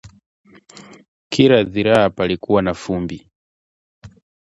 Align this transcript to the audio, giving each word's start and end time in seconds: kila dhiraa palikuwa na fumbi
kila 1.29 1.63
dhiraa 1.63 2.09
palikuwa 2.09 2.61
na 2.61 2.73
fumbi 2.73 3.31